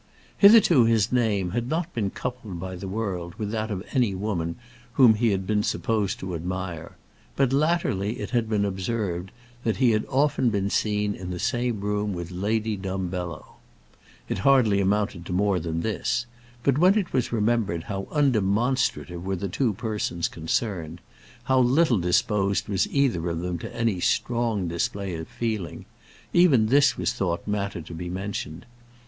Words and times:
Hitherto 0.35 0.85
his 0.85 1.11
name 1.11 1.51
had 1.51 1.69
not 1.69 1.93
been 1.93 2.09
coupled 2.09 2.59
by 2.59 2.75
the 2.75 2.87
world 2.87 3.35
with 3.35 3.51
that 3.51 3.69
of 3.69 3.83
any 3.93 4.15
woman 4.15 4.55
whom 4.93 5.13
he 5.13 5.29
had 5.29 5.45
been 5.45 5.61
supposed 5.61 6.17
to 6.21 6.33
admire; 6.33 6.97
but 7.35 7.53
latterly 7.53 8.13
it 8.19 8.31
had 8.31 8.49
been 8.49 8.65
observed 8.65 9.29
that 9.63 9.77
he 9.77 9.91
had 9.91 10.07
often 10.09 10.49
been 10.49 10.71
seen 10.71 11.13
in 11.13 11.29
the 11.29 11.37
same 11.37 11.81
room 11.81 12.13
with 12.15 12.31
Lady 12.31 12.75
Dumbello. 12.75 13.57
It 14.27 14.37
had 14.37 14.37
hardly 14.39 14.81
amounted 14.81 15.23
to 15.27 15.33
more 15.33 15.59
than 15.59 15.81
this; 15.81 16.25
but 16.63 16.79
when 16.79 16.97
it 16.97 17.13
was 17.13 17.31
remembered 17.31 17.83
how 17.83 18.07
undemonstrative 18.11 19.21
were 19.23 19.35
the 19.35 19.49
two 19.49 19.73
persons 19.75 20.27
concerned 20.27 20.99
how 21.43 21.59
little 21.59 21.99
disposed 21.99 22.67
was 22.67 22.89
either 22.91 23.29
of 23.29 23.41
them 23.41 23.59
to 23.59 23.75
any 23.75 23.99
strong 23.99 24.67
display 24.67 25.13
of 25.13 25.27
feeling 25.27 25.85
even 26.33 26.65
this 26.69 26.97
was 26.97 27.13
thought 27.13 27.47
matter 27.47 27.81
to 27.83 27.93
be 27.93 28.09
mentioned. 28.09 28.65